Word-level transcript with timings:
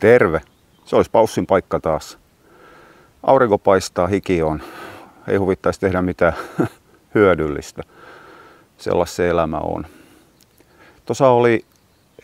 Terve. 0.00 0.40
Se 0.84 0.96
olisi 0.96 1.10
paussin 1.10 1.46
paikka 1.46 1.80
taas. 1.80 2.18
Aurinko 3.22 3.58
paistaa, 3.58 4.06
hiki 4.06 4.42
on. 4.42 4.62
Ei 5.28 5.36
huvittaisi 5.36 5.80
tehdä 5.80 6.02
mitään 6.02 6.32
hyödyllistä. 7.14 7.82
Sellaista 8.78 9.16
se 9.16 9.28
elämä 9.28 9.58
on. 9.58 9.86
Tuossa 11.06 11.28
oli 11.28 11.64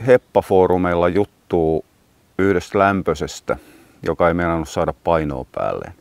Heppa-foorumeilla 0.06 1.08
juttu 1.08 1.84
yhdestä 2.38 2.78
lämpöisestä, 2.78 3.56
joka 4.02 4.28
ei 4.28 4.34
meinannut 4.34 4.68
saada 4.68 4.94
painoa 5.04 5.46
päälleen. 5.54 5.94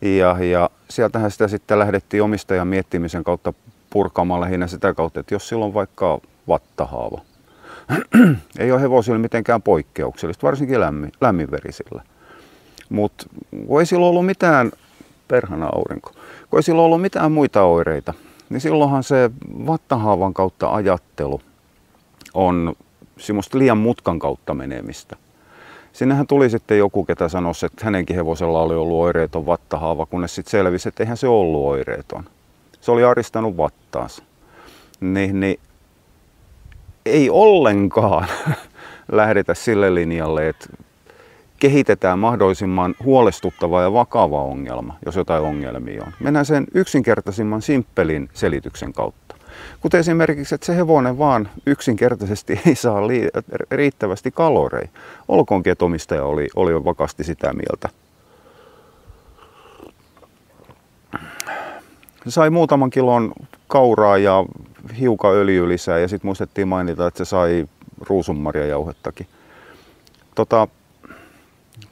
Ja, 0.00 0.36
ja 0.44 0.70
sieltähän 0.90 1.30
sitä 1.30 1.48
sitten 1.48 1.78
lähdettiin 1.78 2.22
omistajan 2.22 2.68
miettimisen 2.68 3.24
kautta 3.24 3.52
purkamaan 3.90 4.40
lähinnä 4.40 4.66
sitä 4.66 4.94
kautta, 4.94 5.20
että 5.20 5.34
jos 5.34 5.48
silloin 5.48 5.74
vaikka 5.74 6.20
vattahaava, 6.48 7.20
ei 8.58 8.72
ole 8.72 8.80
hevosilla 8.80 9.18
mitenkään 9.18 9.62
poikkeuksellista, 9.62 10.46
varsinkin 10.46 10.80
lämmin, 10.80 11.12
lämminverisillä. 11.20 12.02
Mutta 12.88 13.26
ei 13.80 13.86
silloin 13.86 14.10
ollut 14.10 14.26
mitään, 14.26 14.72
perhana 15.28 15.66
aurinko, 15.66 16.10
kun 16.50 16.58
ei 16.58 16.62
silloin 16.62 16.86
ollut 16.86 17.02
mitään 17.02 17.32
muita 17.32 17.62
oireita, 17.62 18.14
niin 18.50 18.60
silloinhan 18.60 19.02
se 19.02 19.30
vattahaavan 19.66 20.34
kautta 20.34 20.74
ajattelu 20.74 21.40
on 22.34 22.74
semmoista 23.18 23.58
liian 23.58 23.78
mutkan 23.78 24.18
kautta 24.18 24.54
menemistä. 24.54 25.16
Sinnehän 25.92 26.26
tuli 26.26 26.50
sitten 26.50 26.78
joku, 26.78 27.04
ketä 27.04 27.28
sanoi, 27.28 27.52
että 27.66 27.84
hänenkin 27.84 28.16
hevosella 28.16 28.62
oli 28.62 28.74
ollut 28.74 28.98
oireeton 28.98 29.46
vattahaava, 29.46 30.06
kunnes 30.06 30.34
sitten 30.34 30.50
selvisi, 30.50 30.88
että 30.88 31.02
eihän 31.02 31.16
se 31.16 31.28
ollut 31.28 31.66
oireeton. 31.66 32.24
Se 32.80 32.90
oli 32.90 33.04
aristanut 33.04 33.56
vattaansa. 33.56 34.22
Niin, 35.00 35.40
niin 35.40 35.60
ei 37.08 37.30
ollenkaan 37.30 38.28
lähdetä 39.12 39.54
sille 39.54 39.94
linjalle, 39.94 40.48
että 40.48 40.66
kehitetään 41.58 42.18
mahdollisimman 42.18 42.94
huolestuttava 43.04 43.82
ja 43.82 43.92
vakava 43.92 44.42
ongelma, 44.42 44.96
jos 45.06 45.16
jotain 45.16 45.42
ongelmia 45.42 46.02
on. 46.06 46.12
Mennään 46.20 46.46
sen 46.46 46.66
yksinkertaisimman 46.74 47.62
simppelin 47.62 48.28
selityksen 48.32 48.92
kautta. 48.92 49.34
Kuten 49.80 50.00
esimerkiksi, 50.00 50.54
että 50.54 50.66
se 50.66 50.76
hevonen 50.76 51.18
vaan 51.18 51.48
yksinkertaisesti 51.66 52.60
ei 52.66 52.74
saa 52.74 53.00
riittävästi 53.70 54.30
kaloreja. 54.30 54.88
Olkoonkin, 55.28 55.72
että 55.72 55.84
omistaja 55.84 56.24
oli, 56.24 56.48
oli 56.56 56.84
vakasti 56.84 57.24
sitä 57.24 57.52
mieltä. 57.52 57.88
Sai 62.28 62.50
muutaman 62.50 62.90
kilon 62.90 63.32
kauraa 63.68 64.18
ja 64.18 64.44
hiukan 65.00 65.34
öljy 65.34 65.68
lisää 65.68 65.98
ja 65.98 66.08
sitten 66.08 66.28
muistettiin 66.28 66.68
mainita, 66.68 67.06
että 67.06 67.24
se 67.24 67.28
sai 67.28 67.68
ruusunmarjajauhettakin. 68.08 69.26
Tota, 70.34 70.68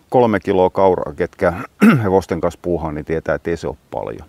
kolme 0.09 0.41
kiloa 0.41 0.71
kauraa, 0.71 1.13
ketkä 1.17 1.53
hevosten 2.03 2.41
kanssa 2.41 2.61
puuhaa, 2.63 2.93
niin 2.93 3.05
tietää, 3.05 3.35
että 3.35 3.51
ei 3.51 3.57
se 3.57 3.69
ole 3.69 3.77
paljon. 3.91 4.29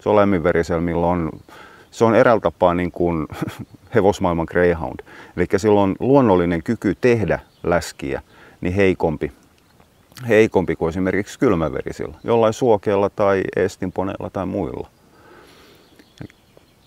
Se 0.00 0.08
on 0.08 0.16
lämminverisellä, 0.16 0.80
milloin 0.80 1.30
se 1.90 2.04
on 2.04 2.14
eräältä 2.14 2.42
tapaa 2.42 2.74
niin 2.74 2.92
kuin 2.92 3.26
hevosmaailman 3.94 4.46
greyhound. 4.50 5.00
Eli 5.36 5.46
silloin 5.56 5.96
luonnollinen 6.00 6.62
kyky 6.62 6.94
tehdä 7.00 7.38
läskiä 7.62 8.22
niin 8.60 8.74
heikompi, 8.74 9.32
heikompi 10.28 10.76
kuin 10.76 10.88
esimerkiksi 10.88 11.38
kylmäverisillä, 11.38 12.14
jollain 12.24 12.52
suokeella 12.52 13.10
tai 13.10 13.42
estinponeella 13.56 14.30
tai 14.30 14.46
muilla. 14.46 14.88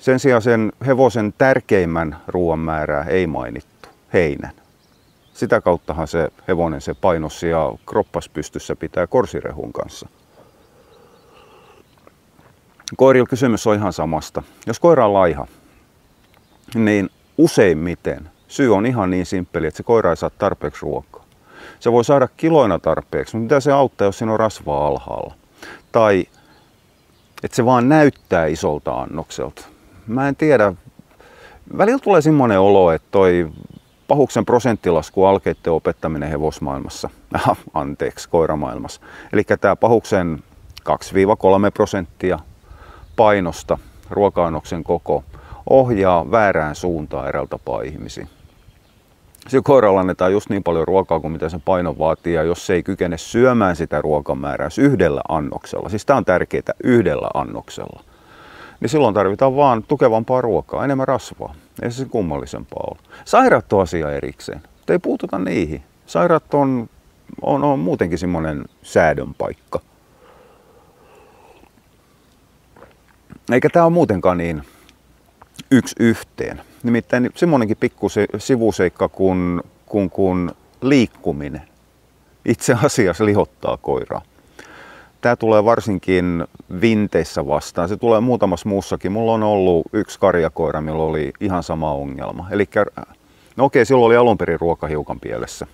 Sen 0.01 0.19
sijaan 0.19 0.41
sen 0.41 0.71
hevosen 0.85 1.33
tärkeimmän 1.37 2.17
ruoan 2.27 2.59
määrää 2.59 3.03
ei 3.03 3.27
mainittu, 3.27 3.89
heinän. 4.13 4.51
Sitä 5.33 5.61
kauttahan 5.61 6.07
se 6.07 6.29
hevonen 6.47 6.81
se 6.81 6.93
painossi 6.93 7.49
ja 7.49 7.73
kroppas 7.85 8.29
pystyssä 8.29 8.75
pitää 8.75 9.07
korsirehun 9.07 9.73
kanssa. 9.73 10.09
Koirilla 12.97 13.27
kysymys 13.27 13.67
on 13.67 13.75
ihan 13.75 13.93
samasta. 13.93 14.43
Jos 14.67 14.79
koira 14.79 15.05
on 15.05 15.13
laiha, 15.13 15.47
niin 16.75 17.09
useimmiten 17.37 18.29
syy 18.47 18.75
on 18.75 18.85
ihan 18.85 19.09
niin 19.09 19.25
simppeli, 19.25 19.67
että 19.67 19.77
se 19.77 19.83
koira 19.83 20.09
ei 20.09 20.17
saa 20.17 20.29
tarpeeksi 20.29 20.81
ruokaa. 20.81 21.25
Se 21.79 21.91
voi 21.91 22.05
saada 22.05 22.27
kiloina 22.37 22.79
tarpeeksi, 22.79 23.37
mutta 23.37 23.53
mitä 23.53 23.59
se 23.59 23.71
auttaa, 23.71 24.05
jos 24.05 24.17
siinä 24.17 24.33
on 24.33 24.39
rasvaa 24.39 24.87
alhaalla? 24.87 25.35
Tai 25.91 26.25
että 27.43 27.55
se 27.55 27.65
vaan 27.65 27.89
näyttää 27.89 28.45
isolta 28.45 29.01
annokselta. 29.01 29.71
Mä 30.11 30.27
en 30.27 30.35
tiedä. 30.35 30.73
Välillä 31.77 31.99
tulee 31.99 32.21
semmoinen 32.21 32.59
olo, 32.59 32.91
että 32.91 33.07
toi 33.11 33.51
pahuksen 34.07 34.45
prosenttilasku 34.45 35.25
alkeiden 35.25 35.73
opettaminen 35.73 36.29
hevosmaailmassa, 36.29 37.09
anteeksi, 37.73 38.29
koiramaailmassa. 38.29 39.01
Eli 39.33 39.43
tämä 39.43 39.75
pahuksen 39.75 40.43
2-3 40.89 40.93
prosenttia 41.73 42.39
painosta, 43.15 43.77
ruoka-annoksen 44.09 44.83
koko, 44.83 45.23
ohjaa 45.69 46.31
väärään 46.31 46.75
suuntaan 46.75 47.27
eräältä 47.27 47.49
tapaa 47.49 47.81
ihmisiä. 47.81 48.27
Se 49.47 49.61
koiralle 49.63 49.99
annetaan 49.99 50.31
just 50.31 50.49
niin 50.49 50.63
paljon 50.63 50.87
ruokaa 50.87 51.19
kuin 51.19 51.31
mitä 51.31 51.49
sen 51.49 51.61
paino 51.61 51.97
vaatii, 51.99 52.33
ja 52.33 52.43
jos 52.43 52.65
se 52.65 52.73
ei 52.73 52.83
kykene 52.83 53.17
syömään 53.17 53.75
sitä 53.75 54.01
ruokamäärää 54.01 54.69
yhdellä 54.79 55.21
annoksella, 55.29 55.89
siis 55.89 56.05
tämä 56.05 56.17
on 56.17 56.25
tärkeää 56.25 56.73
yhdellä 56.83 57.29
annoksella, 57.33 58.03
niin 58.81 58.89
silloin 58.89 59.13
tarvitaan 59.13 59.55
vaan 59.55 59.83
tukevampaa 59.83 60.41
ruokaa, 60.41 60.85
enemmän 60.85 61.07
rasvaa. 61.07 61.55
Ei 61.81 61.91
se 61.91 62.05
kummallisempaa 62.05 62.83
ole. 62.91 62.97
Sairaat 63.25 63.73
on 63.73 63.81
asia 63.81 64.11
erikseen, 64.11 64.61
mutta 64.77 64.93
ei 64.93 64.99
puututa 64.99 65.39
niihin. 65.39 65.83
Sairaat 66.05 66.53
on, 66.53 66.89
on, 67.41 67.63
on 67.63 67.79
muutenkin 67.79 68.17
semmoinen 68.17 68.65
säädön 68.83 69.33
paikka. 69.33 69.79
Eikä 73.51 73.69
tämä 73.69 73.85
ole 73.85 73.93
muutenkaan 73.93 74.37
niin 74.37 74.63
yksi 75.71 75.95
yhteen. 75.99 76.61
Nimittäin 76.83 77.29
semmoinenkin 77.35 77.77
pikku 77.77 78.07
sivuseikka 78.37 79.09
kuin, 79.09 79.61
kuin, 79.85 80.09
kuin 80.09 80.51
liikkuminen 80.81 81.61
itse 82.45 82.75
asiassa 82.83 83.25
lihottaa 83.25 83.77
koiraa. 83.77 84.21
Tämä 85.21 85.35
tulee 85.35 85.65
varsinkin 85.65 86.45
vinteissä 86.81 87.47
vastaan. 87.47 87.89
Se 87.89 87.97
tulee 87.97 88.19
muutamassa 88.19 88.69
muussakin. 88.69 89.11
Mulla 89.11 89.33
on 89.33 89.43
ollut 89.43 89.85
yksi 89.93 90.19
karjakoira, 90.19 90.81
millä 90.81 91.03
oli 91.03 91.33
ihan 91.39 91.63
sama 91.63 91.93
ongelma. 91.93 92.47
Eli 92.51 92.69
no 93.55 93.65
okei, 93.65 93.85
silloin 93.85 94.05
oli 94.05 94.15
alun 94.15 94.37
perin 94.37 94.59
ruoka 94.59 94.87
hiukan 94.87 95.19
pielessä. 95.19 95.67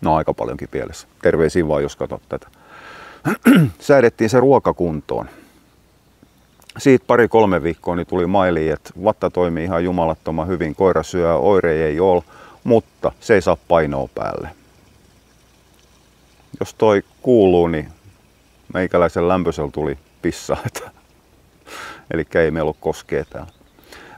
No 0.00 0.14
aika 0.16 0.34
paljonkin 0.34 0.68
pielessä. 0.68 1.08
Terveisiin 1.22 1.68
vaan, 1.68 1.82
jos 1.82 1.96
katsot 1.96 2.22
tätä. 2.28 2.48
Säädettiin 3.80 4.30
se 4.30 4.40
ruokakuntoon. 4.40 5.28
Siitä 6.78 7.04
pari-kolme 7.06 7.62
viikkoa 7.62 7.96
niin 7.96 8.06
tuli 8.06 8.26
maili, 8.26 8.68
että 8.68 8.90
vatta 9.04 9.30
toimii 9.30 9.64
ihan 9.64 9.84
jumalattoman 9.84 10.48
hyvin. 10.48 10.74
Koira 10.74 11.02
syö, 11.02 11.34
oire 11.34 11.86
ei 11.86 12.00
ole, 12.00 12.22
mutta 12.64 13.12
se 13.20 13.34
ei 13.34 13.42
saa 13.42 13.56
painoa 13.68 14.08
päälle. 14.14 14.48
Jos 16.60 16.74
toi 16.74 17.02
kuuluu, 17.22 17.66
niin 17.66 17.88
meikäläisen 18.74 19.28
lämpöisellä 19.28 19.70
tuli 19.70 19.98
pissaita. 20.22 20.90
Eli 22.14 22.26
ei 22.34 22.50
meillä 22.50 22.66
ollut 22.66 22.76
koskee 22.80 23.24
täällä. 23.30 23.52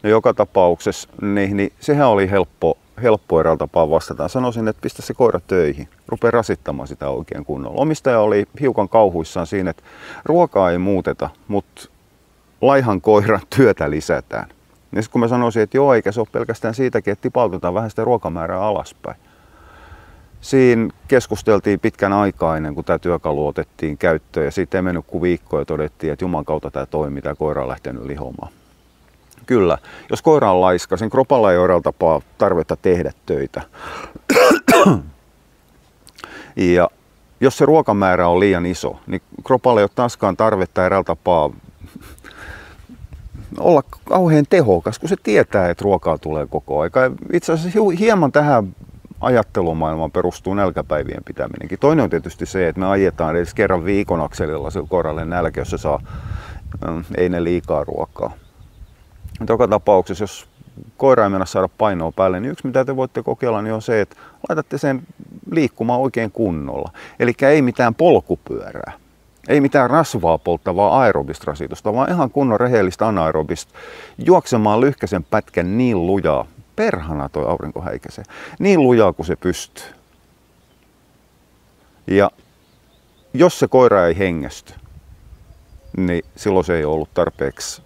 No 0.02 0.10
joka 0.10 0.34
tapauksessa, 0.34 1.08
niin, 1.22 1.56
niin 1.56 1.72
sehän 1.80 2.08
oli 2.08 2.30
helppo, 2.30 2.78
helppo 3.02 3.40
eräältä 3.40 3.58
tapaa 3.58 3.90
vastata. 3.90 4.28
Sanoisin, 4.28 4.68
että 4.68 4.82
pistä 4.82 5.02
se 5.02 5.14
koira 5.14 5.40
töihin. 5.46 5.88
Rupea 6.08 6.30
rasittamaan 6.30 6.88
sitä 6.88 7.08
oikein 7.08 7.44
kunnolla. 7.44 7.80
Omistaja 7.80 8.20
oli 8.20 8.46
hiukan 8.60 8.88
kauhuissaan 8.88 9.46
siinä, 9.46 9.70
että 9.70 9.82
ruokaa 10.24 10.70
ei 10.70 10.78
muuteta, 10.78 11.30
mutta 11.48 11.88
laihan 12.60 13.00
koiran 13.00 13.40
työtä 13.56 13.90
lisätään. 13.90 14.48
Ja 14.92 15.02
kun 15.10 15.20
mä 15.20 15.28
sanoisin, 15.28 15.62
että 15.62 15.76
joo, 15.76 15.94
eikä 15.94 16.12
se 16.12 16.20
ole 16.20 16.28
pelkästään 16.32 16.74
siitäkin, 16.74 17.12
että 17.12 17.22
tipautetaan 17.22 17.74
vähän 17.74 17.90
sitä 17.90 18.04
ruokamäärää 18.04 18.62
alaspäin. 18.62 19.16
Siinä 20.40 20.88
keskusteltiin 21.08 21.80
pitkän 21.80 22.12
aikaa 22.12 22.56
ennen 22.56 22.74
kuin 22.74 22.84
tämä 22.84 22.98
työkalu 22.98 23.46
otettiin 23.46 23.98
käyttöön 23.98 24.44
ja 24.46 24.50
siitä 24.50 24.78
ei 24.78 24.82
mennyt 24.82 25.04
kuin 25.06 25.22
viikko 25.22 25.58
ja 25.58 25.64
todettiin, 25.64 26.12
että 26.12 26.24
Juman 26.24 26.44
kautta 26.44 26.70
tämä 26.70 26.86
toimii, 26.86 27.22
tämä 27.22 27.34
koira 27.34 27.62
on 27.62 27.68
lähtenyt 27.68 28.04
lihomaan. 28.04 28.52
Kyllä, 29.46 29.78
jos 30.10 30.22
koira 30.22 30.52
on 30.52 30.60
laiska, 30.60 30.96
sen 30.96 31.10
kropalla 31.10 31.52
ei 31.52 31.58
ole 31.58 31.82
tapaa 31.82 32.20
tarvetta 32.38 32.76
tehdä 32.76 33.12
töitä. 33.26 33.62
ja 36.56 36.90
jos 37.40 37.58
se 37.58 37.66
ruokamäärä 37.66 38.28
on 38.28 38.40
liian 38.40 38.66
iso, 38.66 39.00
niin 39.06 39.22
kropalle 39.44 39.80
ei 39.80 39.84
ole 39.84 39.90
taaskaan 39.94 40.36
tarvetta 40.36 40.86
eräällä 40.86 41.04
tapaa 41.04 41.50
olla 43.58 43.82
kauhean 44.04 44.44
tehokas, 44.50 44.98
kun 44.98 45.08
se 45.08 45.16
tietää, 45.22 45.70
että 45.70 45.82
ruokaa 45.82 46.18
tulee 46.18 46.46
koko 46.46 46.80
aika. 46.80 47.00
Itse 47.32 47.52
asiassa 47.52 47.80
hieman 47.98 48.32
tähän 48.32 48.74
ajattelumaailmaan 49.20 50.10
perustuu 50.10 50.54
nälkäpäivien 50.54 51.24
pitäminenkin. 51.24 51.78
Toinen 51.78 52.02
on 52.02 52.10
tietysti 52.10 52.46
se, 52.46 52.68
että 52.68 52.80
me 52.80 52.86
ajetaan 52.86 53.36
edes 53.36 53.54
kerran 53.54 53.84
viikon 53.84 54.20
akselilla 54.20 54.70
sillä 54.70 54.86
koiralle 54.88 55.24
nälkä, 55.24 55.60
jos 55.60 55.70
se 55.70 55.78
saa, 55.78 56.00
mm, 56.90 57.04
ei 57.16 57.28
ne 57.28 57.44
liikaa 57.44 57.84
ruokaa. 57.84 58.32
Joka 59.48 59.68
tapauksessa, 59.68 60.24
jos 60.24 60.48
koira 60.96 61.24
ei 61.24 61.30
mennä 61.30 61.46
saada 61.46 61.68
painoa 61.78 62.12
päälle, 62.12 62.40
niin 62.40 62.52
yksi 62.52 62.66
mitä 62.66 62.84
te 62.84 62.96
voitte 62.96 63.22
kokeilla 63.22 63.62
niin 63.62 63.74
on 63.74 63.82
se, 63.82 64.00
että 64.00 64.16
laitatte 64.48 64.78
sen 64.78 65.02
liikkumaan 65.50 66.00
oikein 66.00 66.30
kunnolla. 66.30 66.90
Eli 67.20 67.32
ei 67.42 67.62
mitään 67.62 67.94
polkupyörää. 67.94 68.92
Ei 69.48 69.60
mitään 69.60 69.90
rasvaa 69.90 70.38
polttavaa 70.38 71.00
aerobista 71.00 71.44
rasitusta, 71.46 71.94
vaan 71.94 72.10
ihan 72.10 72.30
kunnon 72.30 72.60
rehellistä 72.60 73.08
anaerobista. 73.08 73.74
Juoksemaan 74.18 74.80
lyhkäisen 74.80 75.24
pätkän 75.24 75.78
niin 75.78 76.06
lujaa, 76.06 76.46
perhana 76.76 77.28
toi 77.28 77.46
aurinko 77.46 77.80
häikäisee, 77.80 78.24
niin 78.58 78.82
lujaa 78.82 79.12
kuin 79.12 79.26
se 79.26 79.36
pystyy. 79.36 79.84
Ja 82.06 82.30
jos 83.34 83.58
se 83.58 83.68
koira 83.68 84.06
ei 84.06 84.18
hengästy, 84.18 84.74
niin 85.96 86.22
silloin 86.36 86.64
se 86.64 86.76
ei 86.76 86.84
ollut 86.84 87.14
tarpeeksi 87.14 87.82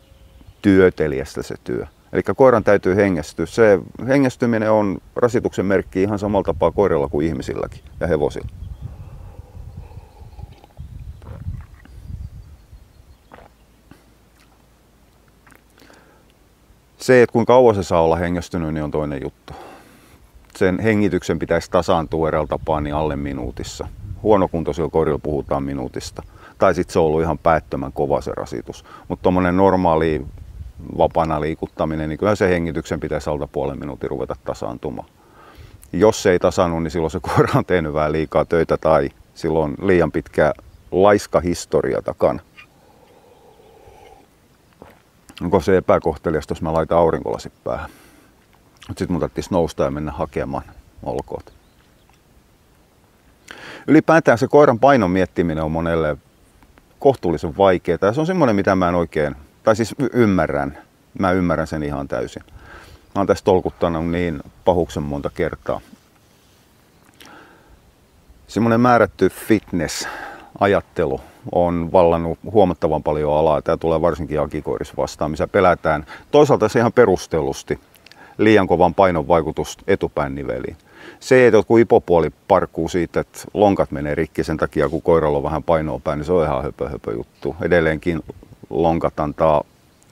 työtelijästä 0.63 1.43
se 1.43 1.55
työ. 1.65 1.87
Eli 2.13 2.23
koiran 2.37 2.65
täytyy 2.65 2.97
hengästyä. 2.97 3.47
Se 3.47 3.79
hengästyminen 4.09 4.71
on 4.71 4.99
rasituksen 5.17 5.67
merkki 5.67 6.03
ihan 6.03 6.19
samalla 6.19 6.45
tapaa 6.45 6.71
koirilla 6.71 7.09
kuin 7.09 7.27
ihmisilläkin 7.27 7.81
ja 8.01 8.07
hevosilla. 8.07 8.64
Se, 17.05 17.23
että 17.23 17.33
kuinka 17.33 17.53
kauan 17.53 17.75
se 17.75 17.83
saa 17.83 18.03
olla 18.03 18.17
hengästynyt, 18.17 18.75
niin 18.75 18.85
on 18.85 18.91
toinen 18.91 19.21
juttu. 19.23 19.53
Sen 20.57 20.81
hengityksen 20.81 21.39
pitäisi 21.39 21.71
tasaantua 21.71 22.29
eräällä 22.29 22.49
tapaa 22.49 22.81
niin 22.81 22.95
alle 22.95 23.17
minuutissa. 23.17 23.89
Huonokuntoisilla 24.23 24.89
koirilla 24.89 25.19
puhutaan 25.19 25.63
minuutista. 25.63 26.23
Tai 26.59 26.75
sitten 26.75 26.93
se 26.93 26.99
on 26.99 27.05
ollut 27.05 27.23
ihan 27.23 27.39
päättömän 27.39 27.93
kova 27.93 28.21
se 28.21 28.33
rasitus. 28.37 28.85
Mutta 29.09 29.23
tuommoinen 29.23 29.57
normaali 29.57 30.27
vapaana 30.99 31.41
liikuttaminen, 31.41 32.09
niin 32.09 32.19
kyllä 32.19 32.35
se 32.35 32.49
hengityksen 32.49 33.01
pitäisi 33.01 33.31
alta 33.31 33.47
puolen 33.47 33.79
minuutin 33.79 34.11
ruveta 34.11 34.37
tasaantumaan. 34.45 35.09
Jos 35.93 36.23
se 36.23 36.31
ei 36.31 36.39
tasannut, 36.39 36.83
niin 36.83 36.91
silloin 36.91 37.11
se 37.11 37.21
koira 37.21 37.49
on 37.55 37.65
tehnyt 37.65 37.95
vähän 37.95 38.13
liikaa 38.13 38.45
töitä 38.45 38.77
tai 38.77 39.09
silloin 39.35 39.75
liian 39.83 40.13
pitkä 40.13 40.53
laiska 40.91 41.41
historia 41.41 42.03
takana. 42.03 42.41
Onko 45.43 45.61
se 45.61 45.77
epäkohteliasta, 45.77 46.53
jos 46.53 46.63
mä 46.63 46.73
laitan 46.73 46.99
aurinkolasit 46.99 47.53
päähän? 47.65 47.91
Sitten 48.87 49.13
mun 49.13 49.21
tarvitsisi 49.21 49.49
nousta 49.51 49.85
ja 49.85 49.91
mennä 49.91 50.13
hakemaan 50.13 50.65
olkoot. 51.03 51.53
Ylipäätään 53.87 54.39
se 54.39 54.49
koiran 54.49 54.79
painon 54.79 55.11
miettiminen 55.11 55.65
on 55.65 55.71
monelle 55.71 56.17
kohtuullisen 56.99 57.57
vaikeaa. 57.57 58.13
Se 58.13 58.21
on 58.21 58.27
semmoinen, 58.27 58.57
mitä 58.57 58.75
mä 58.75 58.89
en 58.89 58.95
oikein 58.95 59.37
tai 59.63 59.77
siis 59.77 59.95
ymmärrän, 60.13 60.79
mä 61.19 61.33
ymmärrän 61.33 61.67
sen 61.67 61.83
ihan 61.83 62.09
täysin. 62.09 62.43
Mä 63.15 63.21
oon 63.21 63.27
tässä 63.27 63.45
tolkuttanut 63.45 64.11
niin 64.11 64.43
pahuksen 64.65 65.03
monta 65.03 65.31
kertaa. 65.31 65.81
Semmoinen 68.47 68.81
määrätty 68.81 69.29
fitness-ajattelu 69.29 71.21
on 71.53 71.93
vallannut 71.93 72.39
huomattavan 72.53 73.03
paljon 73.03 73.37
alaa. 73.37 73.63
Tämä 73.63 73.77
tulee 73.77 74.01
varsinkin 74.01 74.41
akikoirissa 74.41 74.95
vastaan, 74.97 75.31
missä 75.31 75.47
pelätään 75.49 76.07
toisaalta 76.31 76.69
se 76.69 76.79
ihan 76.79 76.93
perustellusti 76.93 77.79
liian 78.39 78.67
kovan 78.67 78.95
painon 78.95 79.29
vaikutus 79.29 79.79
etupään 79.87 80.35
niveliin. 80.35 80.77
Se, 81.21 81.47
että 81.47 81.59
joku 81.59 81.77
ipopuoli 81.77 82.31
parkuu 82.49 82.89
siitä, 82.89 83.21
että 83.21 83.39
lonkat 83.55 83.91
menee 83.91 84.15
rikki 84.15 84.45
sen 84.45 84.57
takia, 84.57 84.89
kun 84.89 85.03
koiralla 85.03 85.39
on 85.39 85.45
vähän 85.45 85.63
painoa 85.63 86.01
päin, 86.05 86.19
niin 86.19 86.27
se 86.27 86.33
on 86.33 86.45
ihan 86.45 86.63
höpö, 86.63 86.89
höpö 86.89 87.13
juttu. 87.13 87.57
Edelleenkin 87.63 88.23
lonkat 88.71 89.21
antaa 89.21 89.65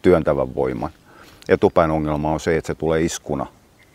työntävän 0.02 0.54
voiman. 0.54 0.90
Etupään 1.48 1.90
ongelma 1.90 2.32
on 2.32 2.40
se, 2.40 2.56
että 2.56 2.66
se 2.66 2.74
tulee 2.74 3.00
iskuna 3.00 3.46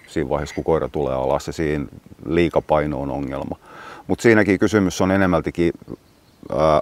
siinä 0.07 0.30
vaiheessa, 0.30 0.56
kun 0.56 0.63
koira 0.63 0.88
tulee 0.88 1.13
alas 1.13 1.48
ja 1.48 1.54
siinä 1.54 1.86
liikapaino 2.25 3.01
on 3.01 3.12
ongelma. 3.12 3.56
Mutta 4.07 4.24
siinäkin 4.24 4.60
kysymys 4.60 5.01
on 5.01 5.12
enemmältikin 5.12 5.74
ää, 6.57 6.81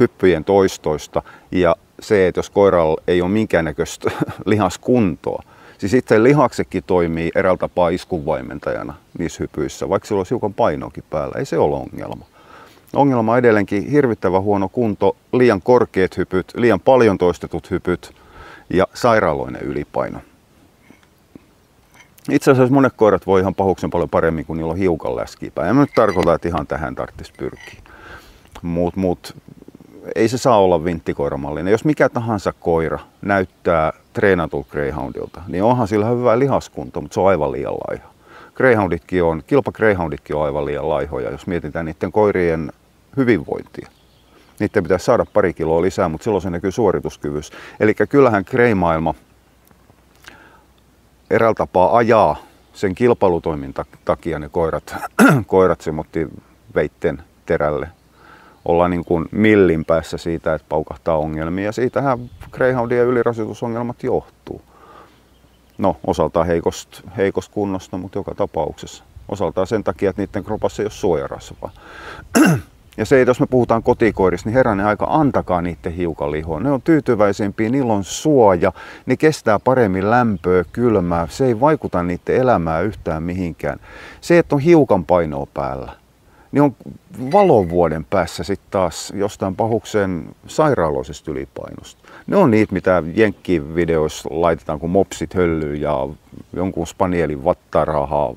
hyppyjen 0.00 0.44
toistoista 0.44 1.22
ja 1.52 1.76
se, 2.00 2.28
että 2.28 2.38
jos 2.38 2.50
koiralla 2.50 3.02
ei 3.06 3.22
ole 3.22 3.30
minkäännäköistä 3.30 4.10
lihaskuntoa, 4.46 5.42
siis 5.78 5.94
itse 5.94 6.22
lihaksekin 6.22 6.84
toimii 6.86 7.30
eräältä 7.34 7.60
tapaa 7.60 7.88
iskunvaimentajana 7.88 8.94
niissä 9.18 9.38
hypyissä, 9.40 9.88
vaikka 9.88 10.06
sillä 10.08 10.18
olisi 10.18 10.30
hiukan 10.30 10.54
painoakin 10.54 11.04
päällä, 11.10 11.34
ei 11.38 11.44
se 11.44 11.58
ole 11.58 11.76
ongelma. 11.76 12.26
Ongelma 12.92 13.32
on 13.32 13.38
edelleenkin 13.38 13.90
hirvittävän 13.90 14.42
huono 14.42 14.68
kunto, 14.68 15.16
liian 15.32 15.62
korkeat 15.62 16.16
hypyt, 16.16 16.52
liian 16.54 16.80
paljon 16.80 17.18
toistetut 17.18 17.70
hypyt 17.70 18.14
ja 18.70 18.86
sairaaloinen 18.94 19.62
ylipaino. 19.62 20.18
Itse 22.30 22.50
asiassa 22.50 22.74
monet 22.74 22.92
koirat 22.96 23.26
voi 23.26 23.40
ihan 23.40 23.54
pahuksen 23.54 23.90
paljon 23.90 24.10
paremmin, 24.10 24.46
kun 24.46 24.56
niillä 24.56 24.72
on 24.72 24.78
hiukan 24.78 25.16
läskipää. 25.16 25.68
En 25.68 25.76
nyt 25.76 25.90
tarkoita, 25.94 26.34
että 26.34 26.48
ihan 26.48 26.66
tähän 26.66 26.94
tarvitsisi 26.94 27.32
pyrkiä. 27.38 27.80
Mut, 28.62 28.96
mut, 28.96 29.36
ei 30.14 30.28
se 30.28 30.38
saa 30.38 30.58
olla 30.58 30.84
vinttikoiramallinen. 30.84 31.70
Jos 31.70 31.84
mikä 31.84 32.08
tahansa 32.08 32.52
koira 32.52 32.98
näyttää 33.22 33.92
treenatulta 34.12 34.70
greyhoundilta, 34.70 35.42
niin 35.48 35.62
onhan 35.62 35.88
sillä 35.88 36.06
hyvä 36.06 36.38
lihaskunto, 36.38 37.00
mutta 37.00 37.14
se 37.14 37.20
on 37.20 37.28
aivan 37.28 37.52
liian 37.52 37.74
laiha. 37.74 38.08
Greyhounditkin 38.54 39.24
on, 39.24 39.42
kilpa 39.46 39.72
Greyhounditkin 39.72 40.36
on 40.36 40.44
aivan 40.44 40.64
liian 40.64 40.88
laihoja, 40.88 41.30
jos 41.30 41.46
mietitään 41.46 41.86
niiden 41.86 42.12
koirien 42.12 42.72
hyvinvointia. 43.16 43.88
Niiden 44.60 44.82
pitäisi 44.82 45.04
saada 45.04 45.26
pari 45.32 45.54
kiloa 45.54 45.82
lisää, 45.82 46.08
mutta 46.08 46.24
silloin 46.24 46.42
se 46.42 46.50
näkyy 46.50 46.72
suorituskyvyssä. 46.72 47.54
Eli 47.80 47.94
kyllähän 47.94 48.44
Grey-maailma 48.50 49.14
eräällä 51.30 51.54
tapaa 51.54 51.96
ajaa 51.96 52.36
sen 52.72 52.94
kilpailutoimin 52.94 53.74
takia 54.04 54.38
ne 54.38 54.48
koirat, 54.48 54.94
koirat 55.46 55.80
semmoitti 55.80 56.28
veitten 56.74 57.22
terälle. 57.46 57.88
Ollaan 58.68 58.90
niin 58.90 59.04
kuin 59.04 59.24
millin 59.30 59.84
päässä 59.84 60.16
siitä, 60.16 60.54
että 60.54 60.66
paukahtaa 60.68 61.18
ongelmia. 61.18 61.64
Ja 61.64 61.72
siitähän 61.72 62.18
Greyhoundien 62.50 63.06
ylirasitusongelmat 63.06 64.02
johtuu. 64.02 64.62
No, 65.78 65.96
osaltaan 66.06 66.46
heikosta, 66.46 67.02
heikosta 67.16 67.54
kunnosta, 67.54 67.98
mutta 67.98 68.18
joka 68.18 68.34
tapauksessa. 68.34 69.04
Osaltaan 69.28 69.66
sen 69.66 69.84
takia, 69.84 70.10
että 70.10 70.22
niiden 70.22 70.44
kropassa 70.44 70.82
ei 70.82 70.84
ole 70.84 70.90
suojarasvaa. 70.90 71.70
Ja 72.96 73.04
se, 73.04 73.20
että 73.20 73.30
jos 73.30 73.40
me 73.40 73.46
puhutaan 73.46 73.82
kotikoirista, 73.82 74.48
niin 74.48 74.54
herranen 74.54 74.86
aika, 74.86 75.06
antakaa 75.10 75.62
niiden 75.62 75.92
hiukan 75.92 76.32
lihoa. 76.32 76.60
Ne 76.60 76.70
on 76.70 76.82
tyytyväisempiä, 76.82 77.68
niillä 77.68 77.92
on 77.92 78.04
suoja, 78.04 78.72
ne 79.06 79.16
kestää 79.16 79.58
paremmin 79.58 80.10
lämpöä, 80.10 80.64
kylmää. 80.72 81.26
Se 81.30 81.46
ei 81.46 81.60
vaikuta 81.60 82.02
niiden 82.02 82.36
elämään 82.36 82.84
yhtään 82.84 83.22
mihinkään. 83.22 83.78
Se, 84.20 84.38
että 84.38 84.54
on 84.54 84.60
hiukan 84.60 85.04
painoa 85.04 85.46
päällä, 85.54 85.92
niin 86.56 86.62
on 86.62 86.76
valovuoden 87.32 88.04
päässä 88.04 88.44
sitten 88.44 88.70
taas 88.70 89.12
jostain 89.16 89.56
pahuksen 89.56 90.28
sairaaloisesta 90.46 91.30
ylipainosta. 91.30 92.08
Ne 92.26 92.36
on 92.36 92.50
niitä, 92.50 92.72
mitä 92.72 93.02
jenkkivideoissa 93.14 94.28
laitetaan, 94.32 94.80
kun 94.80 94.90
mopsit 94.90 95.34
höllyy 95.34 95.74
ja 95.74 96.08
jonkun 96.52 96.86
spanielin 96.86 97.44
vattarahaa 97.44 98.34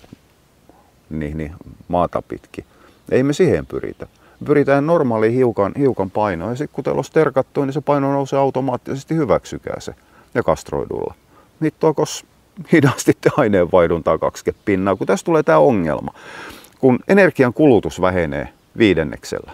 niin, 1.09 1.37
niin 1.37 1.51
maata 1.87 2.21
pitkin. 2.21 2.65
Ei 3.11 3.23
me 3.23 3.33
siihen 3.33 3.65
pyritä. 3.65 4.07
Pyritään 4.45 4.87
normaaliin 4.87 5.33
hiukan, 5.33 5.71
hiukan 5.77 6.11
painoon 6.11 6.51
ja 6.51 6.55
sitten 6.57 6.75
kun 6.75 6.83
teillä 6.83 6.99
on 6.99 7.03
sterkattu, 7.03 7.65
niin 7.65 7.73
se 7.73 7.81
paino 7.81 8.13
nousee 8.13 8.39
automaattisesti, 8.39 9.15
hyväksykää 9.15 9.79
se 9.79 9.95
ja 10.33 10.43
kastroidulla. 10.43 11.13
Hittoakos 11.63 12.25
hidastitte 12.71 13.29
aineenvaihduntaa 13.37 14.17
20 14.17 14.65
pinnaa, 14.65 14.95
kun 14.95 15.07
tässä 15.07 15.25
tulee 15.25 15.43
tämä 15.43 15.57
ongelma. 15.57 16.13
Kun 16.79 16.99
energian 17.07 17.53
kulutus 17.53 18.01
vähenee 18.01 18.49
viidenneksellä, 18.77 19.51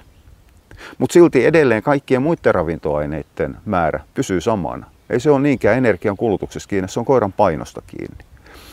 mutta 0.97 1.13
silti 1.13 1.45
edelleen 1.45 1.83
kaikkien 1.83 2.21
muiden 2.21 2.55
ravintoaineiden 2.55 3.57
määrä 3.65 3.99
pysyy 4.13 4.41
samana. 4.41 4.85
Ei 5.09 5.19
se 5.19 5.31
ole 5.31 5.39
niinkään 5.39 5.77
energian 5.77 6.17
kulutuksessa 6.17 6.69
kiinni, 6.69 6.89
se 6.89 6.99
on 6.99 7.05
koiran 7.05 7.33
painosta 7.33 7.81
kiinni. 7.87 8.25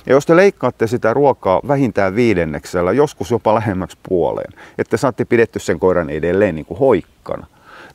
Ja 0.07 0.13
jos 0.13 0.27
te 0.27 0.37
leikkaatte 0.37 0.87
sitä 0.87 1.15
ruokaa 1.15 1.61
vähintään 1.69 2.17
viidenneksellä, 2.17 2.93
joskus 2.93 3.31
jopa 3.31 3.55
lähemmäksi 3.55 3.99
puoleen, 4.09 4.53
että 4.79 4.97
saatte 4.97 5.25
pidetty 5.25 5.59
sen 5.59 5.79
koiran 5.81 6.11
edelleen 6.11 6.55
niin 6.55 6.67
kuin 6.67 6.79
hoikkana, 6.79 7.47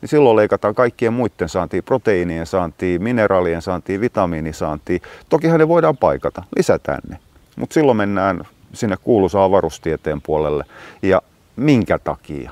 niin 0.01 0.09
silloin 0.09 0.35
leikataan 0.35 0.75
kaikkien 0.75 1.13
muiden 1.13 1.49
saantiin, 1.49 1.83
proteiinien 1.83 2.45
saantiin, 2.45 3.03
mineraalien 3.03 3.61
saantiin, 3.61 4.01
vitamiinisaantiin. 4.01 5.01
Tokihan 5.29 5.59
ne 5.59 5.67
voidaan 5.67 5.97
paikata, 5.97 6.43
lisätään 6.57 7.01
ne. 7.09 7.17
Mutta 7.55 7.73
silloin 7.73 7.97
mennään 7.97 8.41
sinne 8.73 8.97
kuuluisaan 9.03 9.43
avaruustieteen 9.43 10.21
puolelle. 10.21 10.63
Ja 11.01 11.21
minkä 11.55 11.99
takia? 11.99 12.51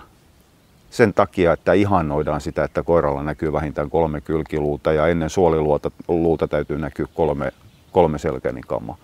Sen 0.90 1.14
takia, 1.14 1.54
että 1.54 1.74
ihannoidaan 1.74 2.42
sitä, 2.42 2.64
että 2.64 2.84
koiralla 2.84 3.24
näkyy 3.24 3.54
vähintään 3.54 3.90
kolme 3.90 4.22
kylkiluuta 4.22 4.94
ja 4.94 5.08
ennen 5.08 5.30
suoliluuta 5.30 5.92
luuta 6.08 6.48
täytyy 6.48 6.78
näkyä 6.78 7.06
kolme, 7.16 7.52
kolme 7.92 8.18
selkänikammaa 8.18 8.98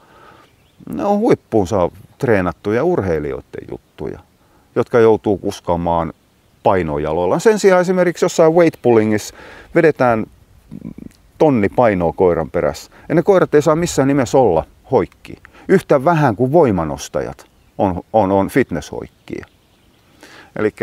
ne 0.90 1.06
on 1.06 1.20
huippuunsa 1.20 1.90
treenattuja 2.18 2.84
urheilijoiden 2.84 3.68
juttuja, 3.72 4.20
jotka 4.76 5.00
joutuu 5.00 5.38
kuskaamaan 5.38 6.14
painojaloilla. 6.64 7.40
Sen 7.40 7.60
sijaan 7.60 7.82
esimerkiksi 7.82 8.26
jossain 8.26 8.54
weightpullingissa 8.54 9.36
vedetään 9.76 10.26
tonni 11.38 11.70
painoa 11.70 12.14
koiran 12.14 12.52
perässä. 12.52 12.92
Ja 13.10 13.16
ne 13.16 13.24
koirat 13.24 13.56
ei 13.56 13.62
saa 13.62 13.76
missään 13.76 14.08
nimessä 14.08 14.38
olla 14.38 14.66
hoikki. 14.92 15.38
Yhtä 15.72 16.06
vähän 16.06 16.36
kuin 16.36 16.52
voimanostajat 16.52 17.46
on, 17.78 18.02
on, 18.14 18.32
on 18.32 18.48
fitnesshoikkia. 18.50 19.46
Eli 20.56 20.74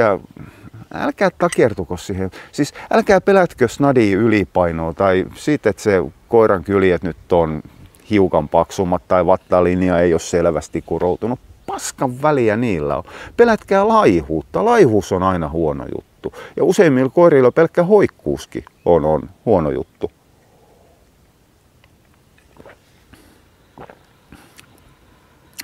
älkää 0.95 1.31
takertuko 1.39 1.97
siihen. 1.97 2.31
Siis 2.53 2.75
älkää 2.91 3.21
pelätkö 3.21 3.69
snadi 3.69 4.13
ylipainoa 4.13 4.93
tai 4.93 5.25
siitä, 5.35 5.71
että 5.71 5.83
se 5.83 6.03
koiran 6.29 6.65
kyljet 6.65 7.03
nyt 7.03 7.33
on 7.33 7.63
hiukan 8.11 8.49
paksummat 8.49 9.03
tai 9.09 9.27
vattalinja 9.27 10.01
ei 10.01 10.13
ole 10.13 10.21
selvästi 10.21 10.83
kuroutunut. 10.83 11.41
Paskan 11.67 12.23
väliä 12.23 12.57
niillä 12.57 12.97
on. 12.97 13.05
Pelätkää 13.37 13.89
laihuutta. 13.89 14.65
Laihuus 14.65 15.13
on 15.13 15.23
aina 15.23 15.49
huono 15.49 15.85
juttu. 15.97 16.33
Ja 16.57 16.65
useimmilla 16.65 17.11
koirilla 17.11 17.53
pelkkä 17.53 17.83
hoikkuuskin 17.83 18.65
on, 18.85 19.05
on 19.05 19.31
huono 19.47 19.71
juttu. 19.71 20.11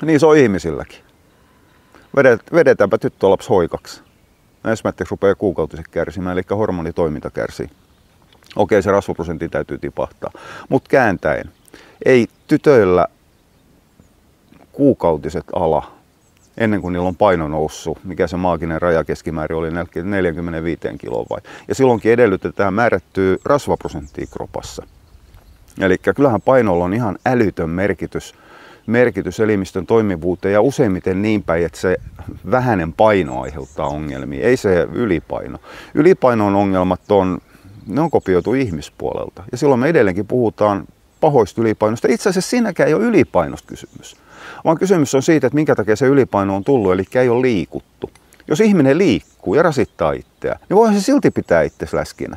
Niin 0.03 0.21
se 0.21 0.27
on 0.27 0.37
ihmisilläkin. 0.37 0.99
vedetäänpä 2.55 2.99
tyttölapsi 2.99 3.49
hoikaksi. 3.49 4.03
Esimerkiksi 4.73 5.05
rupeaa 5.11 5.35
kuukautiset 5.35 5.89
kärsimään, 5.89 6.39
eli 6.39 6.43
hormonitoiminta 6.51 7.31
kärsii. 7.31 7.71
Okei, 8.57 8.83
se 8.83 8.91
rasvaprosentti 8.91 9.49
täytyy 9.49 9.79
tipahtaa. 9.79 10.31
Mutta 10.69 10.89
kääntäen, 10.89 11.51
ei 12.05 12.27
tytöillä 12.47 13.07
kuukautiset 14.73 15.45
ala 15.53 15.95
ennen 16.57 16.81
kuin 16.81 16.93
niillä 16.93 17.09
on 17.09 17.17
paino 17.17 17.49
noussut, 17.49 18.05
mikä 18.05 18.27
se 18.27 18.37
maaginen 18.37 18.83
raja 18.83 19.05
keskimäärin 19.05 19.59
oli 19.59 19.71
45 20.03 20.81
kiloa 20.99 21.27
vai. 21.31 21.41
Ja 21.69 21.75
silloinkin 21.75 22.13
edellytetään 22.13 22.75
määrättyä 22.75 23.37
rasvaprosenttia 23.45 24.27
kropassa. 24.31 24.87
Eli 25.81 25.99
kyllähän 25.99 26.43
painolla 26.43 26.85
on 26.85 26.95
ihan 26.95 27.19
älytön 27.27 27.71
merkitys, 27.71 28.35
merkitys 28.87 29.41
elimistön 29.41 29.87
toimivuuteen 29.87 30.53
ja 30.53 30.61
useimmiten 30.61 31.23
niin 31.23 31.43
päin, 31.43 31.67
että 31.67 31.81
se 31.81 31.97
vähäinen 32.51 32.93
paino 32.93 33.41
aiheuttaa 33.41 33.87
ongelmia, 33.87 34.47
ei 34.47 34.57
se 34.57 34.89
ylipaino. 34.93 35.59
Ylipainon 35.95 36.55
ongelmat 36.55 37.11
on, 37.11 37.39
ne 37.87 38.01
on 38.01 38.11
kopioitu 38.11 38.55
ihmispuolelta 38.55 39.43
ja 39.53 39.59
silloin 39.59 39.81
me 39.81 39.89
edelleenkin 39.89 40.27
puhutaan 40.27 40.85
pahoista 41.21 41.61
ylipainosta. 41.61 42.09
Itse 42.11 42.29
asiassa 42.29 42.51
siinäkään 42.51 42.89
ei 42.89 42.95
ole 42.95 43.05
ylipainosta 43.05 43.69
kysymys, 43.69 44.17
vaan 44.65 44.79
kysymys 44.79 45.15
on 45.15 45.23
siitä, 45.23 45.47
että 45.47 45.55
minkä 45.55 45.75
takia 45.75 45.97
se 45.97 46.07
ylipaino 46.07 46.57
on 46.57 46.65
tullut, 46.65 46.93
eli 46.93 47.05
ei 47.15 47.29
ole 47.29 47.43
liikuttu. 47.43 48.11
Jos 48.49 48.61
ihminen 48.61 48.99
liikkuu 48.99 49.55
ja 49.55 49.63
rasittaa 49.63 50.13
itseään, 50.13 50.61
niin 50.69 50.77
voihan 50.77 51.01
se 51.01 51.05
silti 51.05 51.31
pitää 51.31 51.63
itse 51.63 51.87
läskinä. 51.93 52.37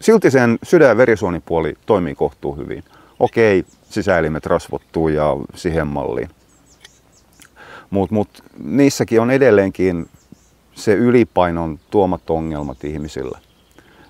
Silti 0.00 0.30
sen 0.30 0.58
sydän- 0.62 0.88
ja 0.88 0.96
verisuonipuoli 0.96 1.74
toimii 1.86 2.14
kohtuu 2.14 2.56
hyvin. 2.56 2.84
Okei, 3.20 3.64
sisäelimet 3.90 4.46
rasvottuu 4.46 5.08
ja 5.08 5.36
siihen 5.54 5.86
malliin. 5.86 6.28
Mutta 7.90 8.14
mut, 8.14 8.42
niissäkin 8.64 9.20
on 9.20 9.30
edelleenkin 9.30 10.08
se 10.74 10.94
ylipainon 10.94 11.78
tuomat 11.90 12.30
ongelmat 12.30 12.84
ihmisillä 12.84 13.38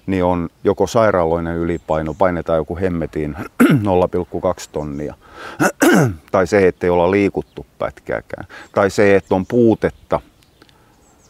niin 0.08 0.24
on 0.24 0.48
joko 0.64 0.86
sairaaloinen 0.86 1.56
ylipaino, 1.56 2.14
painetaan 2.14 2.56
joku 2.56 2.76
hemmetiin 2.76 3.36
0,2 3.62 4.68
tonnia, 4.72 5.14
tai 6.32 6.46
se, 6.46 6.68
että 6.68 6.86
ei 6.86 6.90
olla 6.90 7.10
liikuttu 7.10 7.66
pätkääkään, 7.78 8.46
tai 8.74 8.90
se, 8.90 9.16
että 9.16 9.34
on 9.34 9.46
puutetta, 9.46 10.20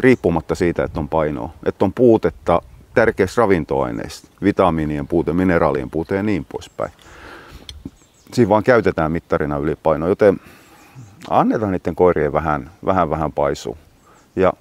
riippumatta 0.01 0.55
siitä, 0.55 0.85
että 0.85 1.01
on 1.01 1.09
painoa, 1.09 1.51
että 1.67 1.85
on 1.85 1.93
puutetta 1.93 2.63
tärkeistä 2.95 3.41
ravintoaineista, 3.41 4.29
vitamiinien 4.43 5.09
puute, 5.09 5.33
mineraalien 5.33 5.91
puute 5.91 6.17
ja 6.17 6.23
niin 6.23 6.45
poispäin. 6.45 6.93
Siinä 8.33 8.49
vaan 8.49 8.63
käytetään 8.63 9.13
mittarina 9.13 9.57
ylipaino, 9.57 10.09
joten 10.09 10.41
annetaan 11.31 11.73
niiden 11.73 11.95
koirien 11.95 12.33
vähän, 12.33 12.71
vähän, 12.87 13.11
vähän 13.11 13.33
paisua. 13.33 13.77
Ja 14.37 14.53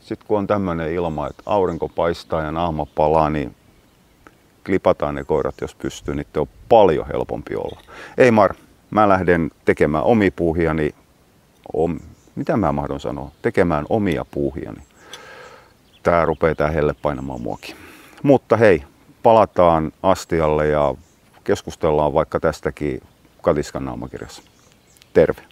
sitten 0.00 0.28
kun 0.28 0.38
on 0.38 0.46
tämmöinen 0.46 0.92
ilma, 0.92 1.26
että 1.26 1.42
aurinko 1.46 1.88
paistaa 1.88 2.42
ja 2.42 2.52
naama 2.52 2.86
palaa, 2.86 3.30
niin 3.30 3.54
klipataan 4.66 5.14
ne 5.14 5.24
koirat, 5.24 5.54
jos 5.60 5.74
pystyy, 5.74 6.14
niin 6.14 6.26
on 6.36 6.48
paljon 6.68 7.06
helpompi 7.06 7.56
olla. 7.56 7.80
Ei 8.18 8.30
Mar, 8.30 8.54
mä 8.90 9.08
lähden 9.08 9.50
tekemään 9.64 10.04
omi 10.04 10.30
puuhiani, 10.30 10.94
om, 11.72 11.98
mitä 12.34 12.56
mä 12.56 12.72
mahdon 12.72 13.00
sanoa, 13.00 13.30
tekemään 13.42 13.86
omia 13.88 14.24
puuhiani. 14.30 14.82
Tää 16.02 16.24
rupeaa 16.24 16.54
tää 16.54 16.70
helle 16.70 16.94
painamaan 17.02 17.40
muakin. 17.40 17.76
Mutta 18.22 18.56
hei, 18.56 18.84
palataan 19.22 19.92
astialle 20.02 20.68
ja 20.68 20.94
keskustellaan 21.48 22.14
vaikka 22.14 22.40
tästäkin 22.40 23.02
Katiskan 23.42 23.84
naamakirjassa. 23.84 24.42
Terve! 25.12 25.47